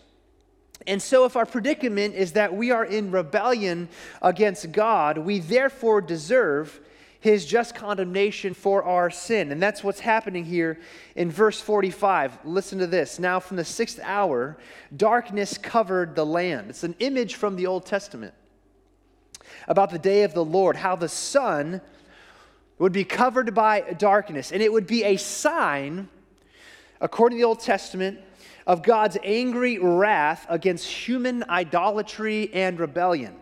And 0.87 1.01
so, 1.01 1.25
if 1.25 1.37
our 1.37 1.47
predicament 1.47 2.15
is 2.15 2.33
that 2.33 2.55
we 2.55 2.71
are 2.71 2.85
in 2.85 3.11
rebellion 3.11 3.89
against 4.23 4.73
God, 4.73 5.19
we 5.19 5.39
therefore 5.39 6.01
deserve 6.01 6.81
his 7.21 7.45
just 7.45 7.75
condemnation 7.75 8.55
for 8.55 8.83
our 8.83 9.11
sin. 9.11 9.53
And 9.53 9.63
that's 9.63 9.85
what's 9.85 10.01
happening 10.01 10.45
here 10.45 10.81
in 11.15 11.31
verse 11.31 11.61
45. 11.61 12.39
Listen 12.45 12.79
to 12.79 12.87
this. 12.87 13.19
Now, 13.19 13.41
from 13.41 13.59
the 13.59 13.65
sixth 13.65 14.01
hour, 14.03 14.57
darkness 14.97 15.59
covered 15.59 16.15
the 16.15 16.25
land. 16.25 16.71
It's 16.71 16.83
an 16.83 16.97
image 16.99 17.35
from 17.35 17.57
the 17.57 17.67
Old 17.67 17.85
Testament 17.85 18.33
about 19.69 19.91
the 19.91 19.99
day 19.99 20.23
of 20.23 20.33
the 20.33 20.45
Lord, 20.45 20.77
how 20.77 20.97
the 20.97 21.09
sun 21.09 21.83
would 22.79 22.93
be 22.93 23.05
covered 23.05 23.55
by 23.55 23.83
darkness. 23.83 24.51
And 24.51 24.63
it 24.63 24.73
would 24.73 24.87
be 24.87 25.05
a 25.05 25.17
sign, 25.19 26.09
according 27.03 27.37
to 27.37 27.43
the 27.43 27.47
Old 27.49 27.61
Testament, 27.61 28.19
of 28.71 28.85
God's 28.85 29.19
angry 29.25 29.79
wrath 29.79 30.47
against 30.49 30.87
human 30.87 31.43
idolatry 31.51 32.55
and 32.55 32.79
rebellion. 32.79 33.35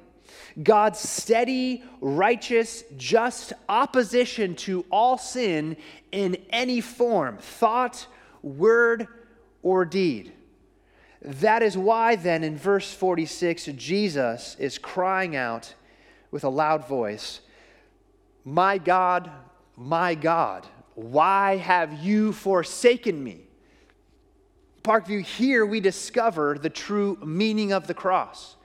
God's 0.62 1.00
steady, 1.00 1.84
righteous, 2.00 2.82
just 2.96 3.52
opposition 3.68 4.54
to 4.56 4.86
all 4.90 5.18
sin 5.18 5.76
in 6.12 6.38
any 6.48 6.80
form, 6.80 7.36
thought, 7.36 8.06
word, 8.42 9.06
or 9.62 9.84
deed. 9.84 10.32
That 11.20 11.62
is 11.62 11.76
why, 11.76 12.16
then, 12.16 12.42
in 12.42 12.56
verse 12.56 12.90
46, 12.94 13.66
Jesus 13.76 14.56
is 14.58 14.78
crying 14.78 15.36
out 15.36 15.74
with 16.30 16.42
a 16.42 16.48
loud 16.48 16.88
voice, 16.88 17.42
My 18.46 18.78
God, 18.78 19.30
my 19.76 20.14
God, 20.14 20.66
why 20.94 21.58
have 21.58 22.02
you 22.02 22.32
forsaken 22.32 23.22
me? 23.22 23.47
Parkview, 24.88 25.22
here 25.22 25.66
we 25.66 25.80
discover 25.80 26.56
the 26.58 26.70
true 26.70 27.18
meaning 27.22 27.74
of 27.74 27.86
the 27.86 27.92
cross. 27.92 28.56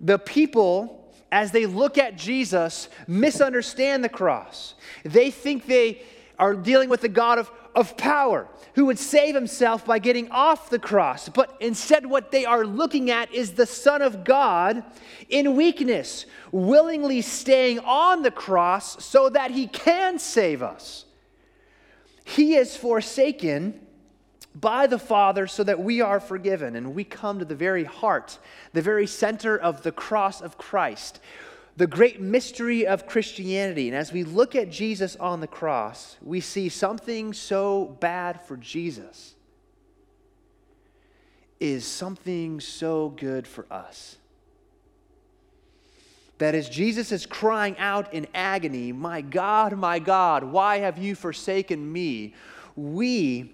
The 0.00 0.16
people, 0.16 1.12
as 1.32 1.50
they 1.50 1.66
look 1.66 1.98
at 1.98 2.16
Jesus, 2.16 2.88
misunderstand 3.08 4.04
the 4.04 4.08
cross. 4.08 4.76
They 5.02 5.32
think 5.32 5.66
they 5.66 6.02
are 6.38 6.54
dealing 6.54 6.88
with 6.88 7.00
the 7.00 7.08
God 7.08 7.40
of, 7.40 7.50
of 7.74 7.96
power 7.96 8.46
who 8.76 8.86
would 8.86 9.00
save 9.00 9.34
himself 9.34 9.84
by 9.84 9.98
getting 9.98 10.30
off 10.30 10.70
the 10.70 10.78
cross. 10.78 11.28
But 11.28 11.56
instead, 11.58 12.06
what 12.06 12.30
they 12.30 12.44
are 12.44 12.64
looking 12.64 13.10
at 13.10 13.34
is 13.34 13.54
the 13.54 13.66
Son 13.66 14.00
of 14.00 14.22
God 14.22 14.84
in 15.28 15.56
weakness, 15.56 16.24
willingly 16.52 17.20
staying 17.20 17.80
on 17.80 18.22
the 18.22 18.30
cross 18.30 19.04
so 19.04 19.28
that 19.30 19.50
he 19.50 19.66
can 19.66 20.20
save 20.20 20.62
us. 20.62 21.04
He 22.22 22.54
is 22.54 22.76
forsaken 22.76 23.87
by 24.54 24.86
the 24.86 24.98
Father 24.98 25.46
so 25.46 25.62
that 25.64 25.80
we 25.80 26.00
are 26.00 26.20
forgiven. 26.20 26.76
And 26.76 26.94
we 26.94 27.04
come 27.04 27.38
to 27.38 27.44
the 27.44 27.54
very 27.54 27.84
heart, 27.84 28.38
the 28.72 28.82
very 28.82 29.06
center 29.06 29.56
of 29.56 29.82
the 29.82 29.92
cross 29.92 30.40
of 30.40 30.58
Christ, 30.58 31.20
the 31.76 31.86
great 31.86 32.20
mystery 32.20 32.86
of 32.86 33.06
Christianity. 33.06 33.88
And 33.88 33.96
as 33.96 34.12
we 34.12 34.24
look 34.24 34.56
at 34.56 34.70
Jesus 34.70 35.16
on 35.16 35.40
the 35.40 35.46
cross, 35.46 36.16
we 36.22 36.40
see 36.40 36.68
something 36.68 37.32
so 37.32 37.96
bad 38.00 38.40
for 38.40 38.56
Jesus 38.56 39.34
is 41.60 41.84
something 41.84 42.60
so 42.60 43.08
good 43.10 43.46
for 43.46 43.66
us. 43.70 44.16
That 46.38 46.54
as 46.54 46.68
Jesus 46.68 47.10
is 47.10 47.26
crying 47.26 47.76
out 47.78 48.14
in 48.14 48.28
agony, 48.32 48.92
My 48.92 49.20
God, 49.20 49.76
my 49.76 49.98
God, 49.98 50.44
why 50.44 50.78
have 50.78 50.98
you 50.98 51.14
forsaken 51.14 51.92
me? 51.92 52.34
We 52.76 53.52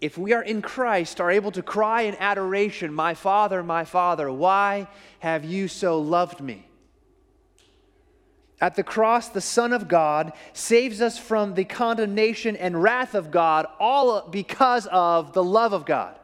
if 0.00 0.16
we 0.16 0.32
are 0.32 0.42
in 0.42 0.62
Christ, 0.62 1.20
are 1.20 1.30
able 1.30 1.50
to 1.52 1.62
cry 1.62 2.02
in 2.02 2.14
adoration, 2.16 2.92
My 2.92 3.14
Father, 3.14 3.62
my 3.62 3.84
Father, 3.84 4.30
why 4.30 4.86
have 5.18 5.44
you 5.44 5.68
so 5.68 6.00
loved 6.00 6.40
me? 6.40 6.66
At 8.60 8.74
the 8.74 8.82
cross, 8.82 9.28
the 9.28 9.40
Son 9.40 9.72
of 9.72 9.88
God 9.88 10.32
saves 10.52 11.00
us 11.00 11.18
from 11.18 11.54
the 11.54 11.64
condemnation 11.64 12.56
and 12.56 12.82
wrath 12.82 13.14
of 13.14 13.30
God, 13.30 13.66
all 13.78 14.28
because 14.28 14.86
of 14.86 15.32
the 15.32 15.44
love 15.44 15.72
of 15.72 15.84
God 15.84 16.18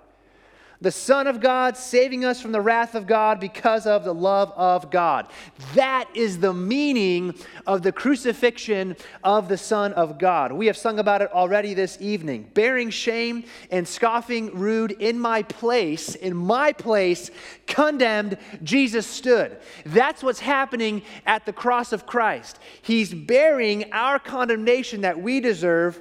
the 0.84 0.92
Son 0.92 1.26
of 1.26 1.40
God, 1.40 1.78
saving 1.78 2.26
us 2.26 2.42
from 2.42 2.52
the 2.52 2.60
wrath 2.60 2.94
of 2.94 3.06
God 3.06 3.40
because 3.40 3.86
of 3.86 4.04
the 4.04 4.12
love 4.12 4.52
of 4.54 4.90
God. 4.90 5.26
That 5.74 6.10
is 6.12 6.40
the 6.40 6.52
meaning 6.52 7.34
of 7.66 7.82
the 7.82 7.90
crucifixion 7.90 8.94
of 9.24 9.48
the 9.48 9.56
Son 9.56 9.94
of 9.94 10.18
God. 10.18 10.52
We 10.52 10.66
have 10.66 10.76
sung 10.76 10.98
about 10.98 11.22
it 11.22 11.32
already 11.32 11.72
this 11.72 11.96
evening. 12.02 12.50
Bearing 12.52 12.90
shame 12.90 13.44
and 13.70 13.88
scoffing 13.88 14.54
rude 14.54 14.92
in 14.92 15.18
my 15.18 15.42
place, 15.42 16.16
in 16.16 16.36
my 16.36 16.74
place, 16.74 17.30
condemned, 17.66 18.36
Jesus 18.62 19.06
stood. 19.06 19.56
That's 19.86 20.22
what's 20.22 20.40
happening 20.40 21.00
at 21.24 21.46
the 21.46 21.54
cross 21.54 21.94
of 21.94 22.04
Christ. 22.04 22.58
He's 22.82 23.14
bearing 23.14 23.90
our 23.90 24.18
condemnation 24.18 25.00
that 25.00 25.18
we 25.18 25.40
deserve 25.40 25.98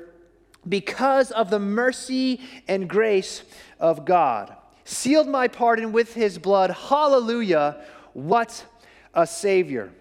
because 0.67 1.31
of 1.31 1.49
the 1.49 1.59
mercy 1.59 2.41
and 2.67 2.89
grace 2.89 3.43
of 3.79 4.03
God 4.03 4.57
sealed 4.85 5.27
my 5.27 5.47
pardon 5.47 5.91
with 5.91 6.13
his 6.13 6.37
blood. 6.37 6.71
Hallelujah. 6.71 7.83
What 8.13 8.65
a 9.13 9.25
Savior. 9.25 9.91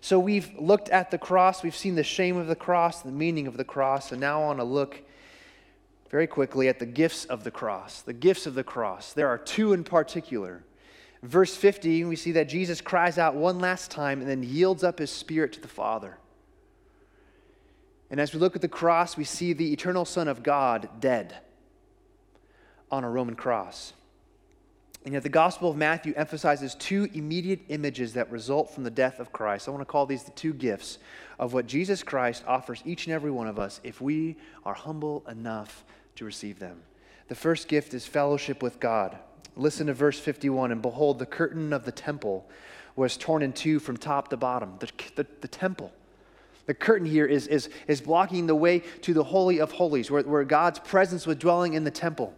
So 0.00 0.18
we've 0.18 0.50
looked 0.58 0.90
at 0.90 1.10
the 1.10 1.18
cross, 1.18 1.62
we've 1.62 1.74
seen 1.74 1.94
the 1.94 2.04
shame 2.04 2.36
of 2.36 2.46
the 2.46 2.56
cross, 2.56 3.00
the 3.02 3.10
meaning 3.10 3.46
of 3.46 3.56
the 3.56 3.64
cross, 3.64 4.12
and 4.12 4.20
now 4.20 4.42
I 4.42 4.46
want 4.46 4.58
to 4.58 4.64
look 4.64 5.00
very 6.10 6.26
quickly 6.26 6.68
at 6.68 6.78
the 6.78 6.86
gifts 6.86 7.24
of 7.24 7.42
the 7.42 7.50
cross. 7.50 8.02
The 8.02 8.12
gifts 8.12 8.46
of 8.46 8.54
the 8.54 8.62
cross. 8.62 9.14
There 9.14 9.28
are 9.28 9.38
two 9.38 9.72
in 9.72 9.82
particular. 9.82 10.62
Verse 11.22 11.56
50, 11.56 12.04
we 12.04 12.16
see 12.16 12.32
that 12.32 12.50
Jesus 12.50 12.82
cries 12.82 13.16
out 13.16 13.34
one 13.34 13.60
last 13.60 13.90
time 13.90 14.20
and 14.20 14.28
then 14.28 14.42
yields 14.42 14.84
up 14.84 14.98
his 14.98 15.10
spirit 15.10 15.54
to 15.54 15.60
the 15.60 15.68
Father. 15.68 16.18
And 18.10 18.20
as 18.20 18.34
we 18.34 18.38
look 18.38 18.54
at 18.54 18.62
the 18.62 18.68
cross, 18.68 19.16
we 19.16 19.24
see 19.24 19.54
the 19.54 19.72
eternal 19.72 20.04
Son 20.04 20.28
of 20.28 20.42
God 20.42 20.88
dead 21.00 21.34
on 22.94 23.04
a 23.04 23.10
Roman 23.10 23.34
cross. 23.34 23.92
And 25.04 25.12
yet, 25.12 25.22
the 25.22 25.28
Gospel 25.28 25.68
of 25.68 25.76
Matthew 25.76 26.14
emphasizes 26.16 26.74
two 26.76 27.10
immediate 27.12 27.60
images 27.68 28.14
that 28.14 28.30
result 28.30 28.70
from 28.70 28.84
the 28.84 28.90
death 28.90 29.20
of 29.20 29.32
Christ. 29.32 29.68
I 29.68 29.70
want 29.70 29.82
to 29.82 29.86
call 29.86 30.06
these 30.06 30.22
the 30.22 30.30
two 30.30 30.54
gifts 30.54 30.98
of 31.38 31.52
what 31.52 31.66
Jesus 31.66 32.02
Christ 32.02 32.42
offers 32.46 32.82
each 32.86 33.06
and 33.06 33.12
every 33.12 33.30
one 33.30 33.46
of 33.46 33.58
us 33.58 33.80
if 33.84 34.00
we 34.00 34.36
are 34.64 34.72
humble 34.72 35.22
enough 35.28 35.84
to 36.16 36.24
receive 36.24 36.58
them. 36.58 36.80
The 37.28 37.34
first 37.34 37.68
gift 37.68 37.92
is 37.92 38.06
fellowship 38.06 38.62
with 38.62 38.80
God. 38.80 39.18
Listen 39.56 39.88
to 39.88 39.94
verse 39.94 40.18
51 40.18 40.72
And 40.72 40.80
behold, 40.80 41.18
the 41.18 41.26
curtain 41.26 41.72
of 41.72 41.84
the 41.84 41.92
temple 41.92 42.48
was 42.96 43.16
torn 43.16 43.42
in 43.42 43.52
two 43.52 43.80
from 43.80 43.96
top 43.96 44.28
to 44.28 44.36
bottom. 44.38 44.74
The, 44.78 44.88
the, 45.16 45.26
the 45.42 45.48
temple. 45.48 45.92
The 46.66 46.74
curtain 46.74 47.06
here 47.06 47.26
is, 47.26 47.46
is, 47.46 47.68
is 47.88 48.00
blocking 48.00 48.46
the 48.46 48.54
way 48.54 48.78
to 49.02 49.12
the 49.12 49.24
Holy 49.24 49.58
of 49.60 49.72
Holies, 49.72 50.10
where, 50.10 50.22
where 50.22 50.44
God's 50.44 50.78
presence 50.78 51.26
was 51.26 51.36
dwelling 51.36 51.74
in 51.74 51.84
the 51.84 51.90
temple. 51.90 52.32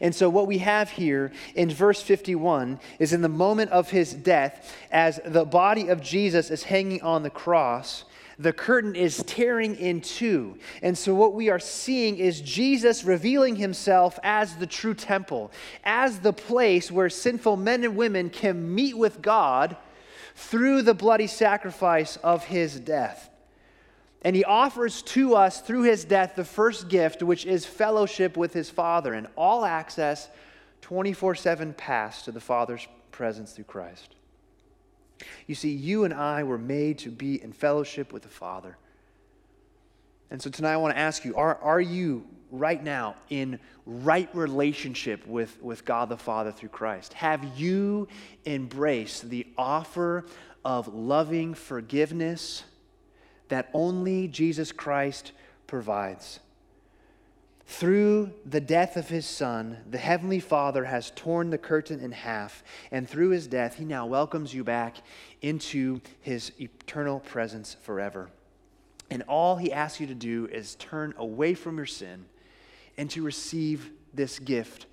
And 0.00 0.14
so, 0.14 0.28
what 0.28 0.46
we 0.46 0.58
have 0.58 0.90
here 0.90 1.32
in 1.54 1.70
verse 1.70 2.02
51 2.02 2.80
is 2.98 3.12
in 3.12 3.22
the 3.22 3.28
moment 3.28 3.70
of 3.70 3.90
his 3.90 4.12
death, 4.12 4.74
as 4.90 5.20
the 5.24 5.44
body 5.44 5.88
of 5.88 6.02
Jesus 6.02 6.50
is 6.50 6.64
hanging 6.64 7.02
on 7.02 7.22
the 7.22 7.30
cross, 7.30 8.04
the 8.38 8.52
curtain 8.52 8.94
is 8.94 9.22
tearing 9.26 9.74
in 9.76 10.00
two. 10.00 10.56
And 10.80 10.96
so, 10.96 11.14
what 11.14 11.34
we 11.34 11.48
are 11.50 11.58
seeing 11.58 12.18
is 12.18 12.40
Jesus 12.40 13.04
revealing 13.04 13.56
himself 13.56 14.18
as 14.22 14.56
the 14.56 14.66
true 14.66 14.94
temple, 14.94 15.50
as 15.84 16.20
the 16.20 16.32
place 16.32 16.92
where 16.92 17.10
sinful 17.10 17.56
men 17.56 17.84
and 17.84 17.96
women 17.96 18.30
can 18.30 18.74
meet 18.74 18.96
with 18.96 19.20
God 19.20 19.76
through 20.36 20.82
the 20.82 20.94
bloody 20.94 21.26
sacrifice 21.26 22.16
of 22.18 22.44
his 22.44 22.78
death. 22.78 23.27
And 24.22 24.34
he 24.34 24.44
offers 24.44 25.02
to 25.02 25.36
us 25.36 25.60
through 25.60 25.82
his 25.82 26.04
death 26.04 26.34
the 26.34 26.44
first 26.44 26.88
gift, 26.88 27.22
which 27.22 27.46
is 27.46 27.64
fellowship 27.64 28.36
with 28.36 28.52
his 28.52 28.68
Father 28.68 29.14
and 29.14 29.28
all 29.36 29.64
access 29.64 30.28
24 30.80 31.34
7 31.34 31.74
pass 31.74 32.24
to 32.24 32.32
the 32.32 32.40
Father's 32.40 32.86
presence 33.12 33.52
through 33.52 33.64
Christ. 33.64 34.14
You 35.46 35.54
see, 35.54 35.70
you 35.70 36.04
and 36.04 36.14
I 36.14 36.44
were 36.44 36.58
made 36.58 36.98
to 36.98 37.10
be 37.10 37.42
in 37.42 37.52
fellowship 37.52 38.12
with 38.12 38.22
the 38.22 38.28
Father. 38.28 38.76
And 40.30 40.40
so 40.40 40.50
tonight 40.50 40.74
I 40.74 40.76
want 40.76 40.94
to 40.94 41.00
ask 41.00 41.24
you 41.24 41.34
are, 41.36 41.56
are 41.56 41.80
you 41.80 42.26
right 42.50 42.82
now 42.82 43.16
in 43.30 43.58
right 43.86 44.28
relationship 44.34 45.26
with, 45.26 45.60
with 45.62 45.84
God 45.84 46.08
the 46.08 46.16
Father 46.16 46.52
through 46.52 46.70
Christ? 46.70 47.12
Have 47.14 47.58
you 47.58 48.08
embraced 48.46 49.28
the 49.30 49.46
offer 49.56 50.24
of 50.64 50.88
loving 50.94 51.54
forgiveness? 51.54 52.64
That 53.48 53.70
only 53.72 54.28
Jesus 54.28 54.72
Christ 54.72 55.32
provides. 55.66 56.40
Through 57.66 58.32
the 58.46 58.62
death 58.62 58.96
of 58.96 59.08
his 59.08 59.26
Son, 59.26 59.76
the 59.90 59.98
Heavenly 59.98 60.40
Father 60.40 60.86
has 60.86 61.12
torn 61.14 61.50
the 61.50 61.58
curtain 61.58 62.00
in 62.00 62.12
half, 62.12 62.64
and 62.90 63.06
through 63.06 63.28
his 63.28 63.46
death, 63.46 63.76
he 63.76 63.84
now 63.84 64.06
welcomes 64.06 64.54
you 64.54 64.64
back 64.64 64.96
into 65.42 66.00
his 66.22 66.50
eternal 66.58 67.20
presence 67.20 67.76
forever. 67.82 68.30
And 69.10 69.22
all 69.28 69.56
he 69.56 69.70
asks 69.70 70.00
you 70.00 70.06
to 70.06 70.14
do 70.14 70.48
is 70.50 70.76
turn 70.76 71.12
away 71.18 71.52
from 71.54 71.76
your 71.76 71.86
sin 71.86 72.24
and 72.96 73.10
to 73.10 73.22
receive 73.22 73.90
this 74.14 74.38
gift 74.38 74.86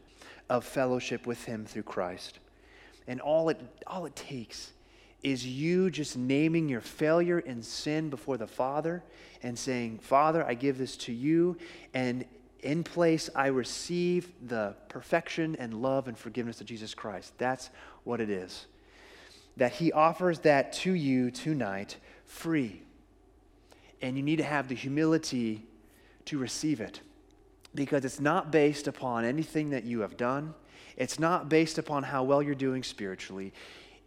of 0.49 0.65
fellowship 0.65 1.25
with 1.25 1.45
him 1.45 1.65
through 1.65 1.83
Christ. 1.83 2.39
And 3.07 3.21
all 3.21 3.49
it, 3.49 3.59
all 3.87 4.05
it 4.05 4.15
takes 4.15 4.73
is 5.25 5.45
you 5.45 5.89
just 5.89 6.15
naming 6.15 6.69
your 6.69 6.81
failure 6.81 7.39
and 7.39 7.65
sin 7.65 8.11
before 8.11 8.37
the 8.37 8.45
Father 8.45 9.03
and 9.41 9.57
saying, 9.57 9.97
Father, 9.97 10.45
I 10.45 10.53
give 10.53 10.77
this 10.77 10.95
to 10.97 11.11
you, 11.11 11.57
and 11.95 12.25
in 12.59 12.83
place 12.83 13.27
I 13.33 13.47
receive 13.47 14.31
the 14.47 14.75
perfection 14.87 15.55
and 15.57 15.81
love 15.81 16.07
and 16.07 16.15
forgiveness 16.15 16.61
of 16.61 16.67
Jesus 16.67 16.93
Christ. 16.93 17.33
That's 17.39 17.71
what 18.03 18.21
it 18.21 18.29
is. 18.29 18.67
That 19.57 19.71
He 19.71 19.91
offers 19.91 20.39
that 20.39 20.73
to 20.73 20.93
you 20.93 21.31
tonight 21.31 21.97
free. 22.25 22.83
And 24.03 24.17
you 24.17 24.21
need 24.21 24.37
to 24.37 24.43
have 24.43 24.67
the 24.67 24.75
humility 24.75 25.65
to 26.25 26.37
receive 26.37 26.81
it 26.81 27.01
because 27.73 28.05
it's 28.05 28.19
not 28.19 28.51
based 28.51 28.87
upon 28.87 29.25
anything 29.25 29.71
that 29.71 29.85
you 29.85 30.01
have 30.01 30.17
done. 30.17 30.53
It's 30.97 31.19
not 31.19 31.49
based 31.49 31.79
upon 31.79 32.03
how 32.03 32.23
well 32.23 32.43
you're 32.43 32.53
doing 32.53 32.83
spiritually. 32.83 33.53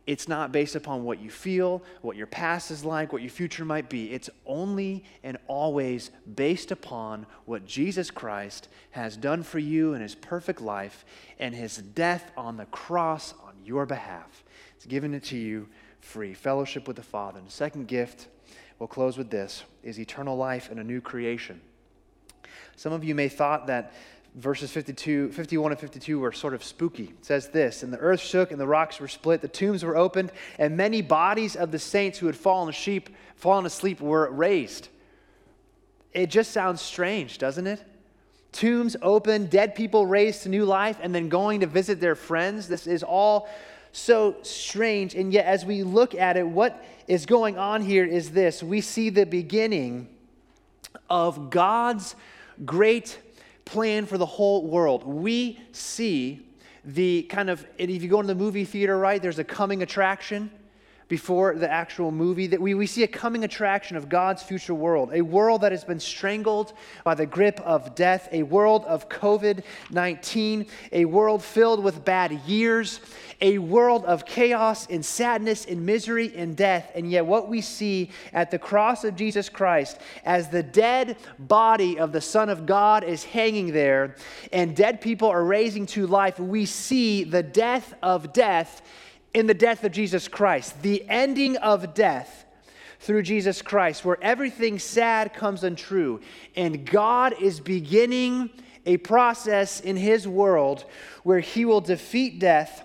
It's 0.08 0.26
not 0.26 0.52
based 0.52 0.74
upon 0.74 1.04
what 1.04 1.20
you 1.20 1.28
feel, 1.28 1.82
what 2.00 2.16
your 2.16 2.26
past 2.26 2.70
is 2.70 2.82
like, 2.82 3.12
what 3.12 3.20
your 3.20 3.30
future 3.30 3.66
might 3.66 3.90
be. 3.90 4.10
It's 4.10 4.30
only 4.46 5.04
and 5.22 5.36
always 5.48 6.10
based 6.34 6.70
upon 6.70 7.26
what 7.44 7.66
Jesus 7.66 8.10
Christ 8.10 8.68
has 8.92 9.18
done 9.18 9.42
for 9.42 9.58
you 9.58 9.92
in 9.92 10.00
his 10.00 10.14
perfect 10.14 10.62
life 10.62 11.04
and 11.38 11.54
his 11.54 11.76
death 11.76 12.32
on 12.38 12.56
the 12.56 12.64
cross 12.64 13.34
on 13.46 13.52
your 13.66 13.84
behalf. 13.84 14.44
It's 14.76 14.86
given 14.86 15.12
it 15.12 15.24
to 15.24 15.36
you 15.36 15.68
free. 16.00 16.32
Fellowship 16.32 16.88
with 16.88 16.96
the 16.96 17.02
Father. 17.02 17.38
And 17.38 17.46
the 17.46 17.52
second 17.52 17.86
gift, 17.86 18.28
we'll 18.78 18.86
close 18.86 19.18
with 19.18 19.28
this, 19.28 19.64
is 19.82 20.00
eternal 20.00 20.38
life 20.38 20.70
and 20.70 20.80
a 20.80 20.84
new 20.84 21.02
creation. 21.02 21.60
Some 22.76 22.94
of 22.94 23.04
you 23.04 23.14
may 23.14 23.28
thought 23.28 23.66
that 23.66 23.92
verses 24.38 24.70
52, 24.70 25.32
51 25.32 25.72
and 25.72 25.80
52 25.80 26.20
were 26.20 26.32
sort 26.32 26.54
of 26.54 26.62
spooky. 26.62 27.04
It 27.04 27.24
says 27.24 27.48
this 27.48 27.82
And 27.82 27.92
the 27.92 27.98
earth 27.98 28.20
shook, 28.20 28.50
and 28.50 28.60
the 28.60 28.66
rocks 28.66 29.00
were 29.00 29.08
split, 29.08 29.40
the 29.40 29.48
tombs 29.48 29.84
were 29.84 29.96
opened, 29.96 30.32
and 30.58 30.76
many 30.76 31.02
bodies 31.02 31.56
of 31.56 31.72
the 31.72 31.78
saints 31.78 32.18
who 32.18 32.26
had 32.26 32.36
fallen 32.36 32.68
asleep, 32.68 33.10
fallen 33.36 33.66
asleep 33.66 34.00
were 34.00 34.30
raised. 34.30 34.88
It 36.12 36.30
just 36.30 36.52
sounds 36.52 36.80
strange, 36.80 37.38
doesn't 37.38 37.66
it? 37.66 37.84
Tombs 38.52 38.96
open, 39.02 39.46
dead 39.46 39.74
people 39.74 40.06
raised 40.06 40.44
to 40.44 40.48
new 40.48 40.64
life, 40.64 40.98
and 41.02 41.14
then 41.14 41.28
going 41.28 41.60
to 41.60 41.66
visit 41.66 42.00
their 42.00 42.14
friends. 42.14 42.68
This 42.68 42.86
is 42.86 43.02
all 43.02 43.48
so 43.92 44.36
strange. 44.42 45.14
And 45.14 45.32
yet, 45.32 45.44
as 45.44 45.66
we 45.66 45.82
look 45.82 46.14
at 46.14 46.36
it, 46.36 46.46
what 46.46 46.84
is 47.08 47.26
going 47.26 47.58
on 47.58 47.82
here 47.82 48.04
is 48.04 48.30
this 48.30 48.62
we 48.62 48.80
see 48.80 49.10
the 49.10 49.26
beginning 49.26 50.08
of 51.10 51.50
God's 51.50 52.14
great 52.64 53.18
plan 53.68 54.06
for 54.06 54.18
the 54.18 54.26
whole 54.26 54.66
world. 54.66 55.04
We 55.04 55.60
see 55.72 56.46
the 56.84 57.24
kind 57.24 57.50
of, 57.50 57.66
if 57.76 58.02
you 58.02 58.08
go 58.08 58.20
into 58.20 58.32
the 58.32 58.38
movie 58.38 58.64
theater, 58.64 58.98
right, 58.98 59.20
there's 59.20 59.38
a 59.38 59.44
coming 59.44 59.82
attraction 59.82 60.50
before 61.08 61.54
the 61.54 61.70
actual 61.70 62.10
movie 62.10 62.46
that 62.46 62.60
we, 62.60 62.74
we 62.74 62.86
see 62.86 63.02
a 63.02 63.08
coming 63.08 63.44
attraction 63.44 63.96
of 63.96 64.08
God's 64.08 64.42
future 64.42 64.74
world, 64.74 65.10
a 65.12 65.22
world 65.22 65.62
that 65.62 65.72
has 65.72 65.84
been 65.84 66.00
strangled 66.00 66.74
by 67.02 67.14
the 67.14 67.26
grip 67.26 67.60
of 67.60 67.94
death, 67.94 68.28
a 68.30 68.42
world 68.42 68.84
of 68.84 69.08
COVID 69.08 69.64
19, 69.90 70.66
a 70.92 71.04
world 71.06 71.42
filled 71.42 71.82
with 71.82 72.04
bad 72.04 72.32
years, 72.46 73.00
a 73.40 73.58
world 73.58 74.04
of 74.04 74.26
chaos 74.26 74.86
and 74.88 75.04
sadness 75.04 75.64
and 75.64 75.84
misery 75.86 76.32
and 76.36 76.56
death. 76.56 76.90
And 76.94 77.10
yet, 77.10 77.24
what 77.24 77.48
we 77.48 77.60
see 77.60 78.10
at 78.32 78.50
the 78.50 78.58
cross 78.58 79.04
of 79.04 79.16
Jesus 79.16 79.48
Christ 79.48 79.98
as 80.24 80.48
the 80.48 80.62
dead 80.62 81.16
body 81.38 81.98
of 81.98 82.12
the 82.12 82.20
Son 82.20 82.48
of 82.48 82.66
God 82.66 83.04
is 83.04 83.24
hanging 83.24 83.72
there 83.72 84.16
and 84.52 84.76
dead 84.76 85.00
people 85.00 85.28
are 85.28 85.44
raising 85.44 85.86
to 85.86 86.06
life, 86.06 86.38
we 86.38 86.66
see 86.66 87.24
the 87.24 87.42
death 87.42 87.94
of 88.02 88.32
death 88.32 88.82
in 89.38 89.46
the 89.46 89.54
death 89.54 89.84
of 89.84 89.92
Jesus 89.92 90.26
Christ, 90.26 90.82
the 90.82 91.04
ending 91.08 91.56
of 91.58 91.94
death 91.94 92.44
through 92.98 93.22
Jesus 93.22 93.62
Christ, 93.62 94.04
where 94.04 94.18
everything 94.20 94.80
sad 94.80 95.32
comes 95.32 95.62
untrue. 95.62 96.20
And 96.56 96.84
God 96.84 97.40
is 97.40 97.60
beginning 97.60 98.50
a 98.84 98.96
process 98.96 99.80
in 99.80 99.96
His 99.96 100.26
world 100.26 100.84
where 101.22 101.38
He 101.38 101.64
will 101.64 101.80
defeat 101.80 102.40
death 102.40 102.84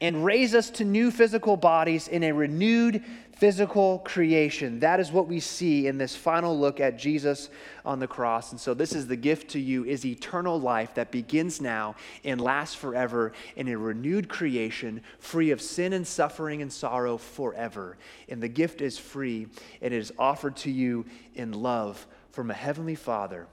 and 0.00 0.24
raise 0.24 0.54
us 0.54 0.70
to 0.70 0.84
new 0.84 1.10
physical 1.10 1.56
bodies 1.56 2.06
in 2.06 2.22
a 2.22 2.32
renewed 2.32 3.02
physical 3.36 3.98
creation. 4.00 4.80
That 4.80 5.00
is 5.00 5.10
what 5.10 5.26
we 5.26 5.40
see 5.40 5.86
in 5.86 5.98
this 5.98 6.14
final 6.14 6.58
look 6.58 6.80
at 6.80 6.98
Jesus 6.98 7.50
on 7.84 7.98
the 7.98 8.06
cross. 8.06 8.52
And 8.52 8.60
so 8.60 8.74
this 8.74 8.94
is 8.94 9.06
the 9.06 9.16
gift 9.16 9.50
to 9.50 9.60
you 9.60 9.84
is 9.84 10.04
eternal 10.04 10.58
life 10.60 10.94
that 10.94 11.10
begins 11.10 11.60
now 11.60 11.96
and 12.24 12.40
lasts 12.40 12.74
forever 12.74 13.32
in 13.56 13.68
a 13.68 13.76
renewed 13.76 14.28
creation, 14.28 15.02
free 15.18 15.50
of 15.50 15.60
sin 15.60 15.92
and 15.92 16.06
suffering 16.06 16.62
and 16.62 16.72
sorrow 16.72 17.16
forever. 17.16 17.96
And 18.28 18.42
the 18.42 18.48
gift 18.48 18.80
is 18.80 18.98
free 18.98 19.48
and 19.82 19.92
it 19.92 19.98
is 19.98 20.12
offered 20.18 20.56
to 20.58 20.70
you 20.70 21.04
in 21.34 21.52
love 21.52 22.06
from 22.30 22.50
a 22.50 22.54
heavenly 22.54 22.94
Father 22.94 23.46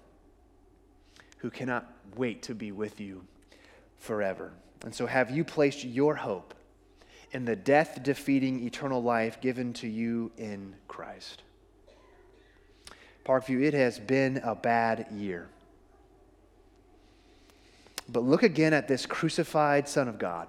who 1.37 1.49
cannot 1.49 1.91
wait 2.15 2.43
to 2.43 2.55
be 2.55 2.71
with 2.71 2.99
you 2.99 3.23
forever. 3.97 4.51
And 4.83 4.93
so 4.93 5.05
have 5.05 5.31
you 5.31 5.43
placed 5.43 5.83
your 5.83 6.15
hope 6.15 6.53
in 7.31 7.45
the 7.45 7.55
death 7.55 8.03
defeating 8.03 8.65
eternal 8.65 9.01
life 9.01 9.39
given 9.41 9.73
to 9.73 9.87
you 9.87 10.31
in 10.37 10.75
Christ. 10.87 11.43
Parkview, 13.25 13.63
it 13.63 13.73
has 13.73 13.99
been 13.99 14.37
a 14.43 14.55
bad 14.55 15.07
year. 15.11 15.47
But 18.09 18.23
look 18.23 18.43
again 18.43 18.73
at 18.73 18.87
this 18.87 19.05
crucified 19.05 19.87
Son 19.87 20.07
of 20.07 20.17
God. 20.19 20.47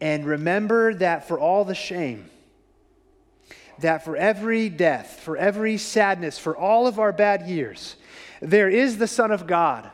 And 0.00 0.24
remember 0.24 0.94
that 0.94 1.28
for 1.28 1.38
all 1.38 1.64
the 1.64 1.74
shame, 1.74 2.30
that 3.80 4.04
for 4.04 4.16
every 4.16 4.68
death, 4.68 5.20
for 5.20 5.36
every 5.36 5.76
sadness, 5.76 6.38
for 6.38 6.56
all 6.56 6.86
of 6.86 6.98
our 6.98 7.12
bad 7.12 7.46
years, 7.46 7.96
there 8.40 8.68
is 8.68 8.98
the 8.98 9.06
Son 9.06 9.30
of 9.30 9.46
God 9.46 9.90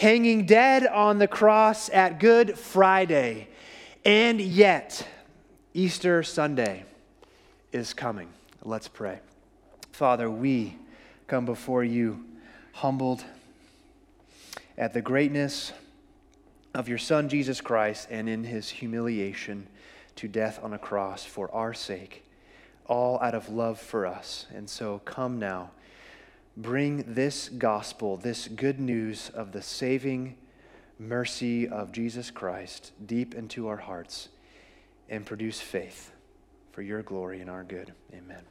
hanging 0.00 0.46
dead 0.46 0.86
on 0.86 1.18
the 1.18 1.28
cross 1.28 1.90
at 1.90 2.18
Good 2.18 2.58
Friday. 2.58 3.48
And 4.04 4.40
yet, 4.40 5.06
Easter 5.74 6.22
Sunday 6.22 6.84
is 7.70 7.92
coming. 7.92 8.28
Let's 8.62 8.88
pray. 8.88 9.20
Father, 9.92 10.30
we 10.30 10.78
come 11.26 11.44
before 11.44 11.84
you 11.84 12.24
humbled 12.72 13.22
at 14.78 14.94
the 14.94 15.02
greatness 15.02 15.72
of 16.74 16.88
your 16.88 16.96
Son, 16.96 17.28
Jesus 17.28 17.60
Christ, 17.60 18.08
and 18.10 18.26
in 18.26 18.44
his 18.44 18.70
humiliation 18.70 19.66
to 20.16 20.28
death 20.28 20.58
on 20.62 20.72
a 20.72 20.78
cross 20.78 21.24
for 21.24 21.52
our 21.54 21.74
sake, 21.74 22.24
all 22.86 23.20
out 23.20 23.34
of 23.34 23.50
love 23.50 23.78
for 23.78 24.06
us. 24.06 24.46
And 24.54 24.70
so 24.70 25.00
come 25.04 25.38
now, 25.38 25.72
bring 26.56 27.04
this 27.06 27.50
gospel, 27.50 28.16
this 28.16 28.48
good 28.48 28.80
news 28.80 29.30
of 29.34 29.52
the 29.52 29.60
saving 29.60 30.36
mercy 31.00 31.66
of 31.66 31.92
Jesus 31.92 32.30
Christ 32.30 32.92
deep 33.06 33.34
into 33.34 33.68
our 33.68 33.78
hearts 33.78 34.28
and 35.08 35.24
produce 35.24 35.60
faith 35.60 36.12
for 36.72 36.82
your 36.82 37.02
glory 37.02 37.40
and 37.40 37.48
our 37.48 37.64
good. 37.64 37.92
Amen. 38.12 38.44